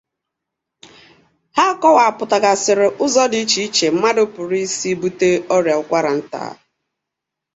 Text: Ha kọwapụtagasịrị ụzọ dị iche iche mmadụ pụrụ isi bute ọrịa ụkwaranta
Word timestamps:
Ha 1.57 1.65
kọwapụtagasịrị 1.81 2.87
ụzọ 3.03 3.23
dị 3.31 3.39
iche 3.43 3.59
iche 3.67 3.87
mmadụ 3.93 4.23
pụrụ 4.33 4.57
isi 4.65 4.89
bute 4.99 5.29
ọrịa 5.55 5.75
ụkwaranta 5.81 6.41